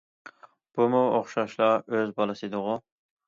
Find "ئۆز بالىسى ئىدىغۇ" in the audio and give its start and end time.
1.97-2.81